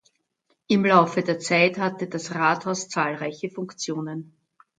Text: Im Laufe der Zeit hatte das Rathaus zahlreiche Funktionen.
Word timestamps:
Im 0.65 0.83
Laufe 0.83 1.21
der 1.21 1.37
Zeit 1.39 1.77
hatte 1.77 2.07
das 2.07 2.33
Rathaus 2.33 2.89
zahlreiche 2.89 3.51
Funktionen. 3.51 4.35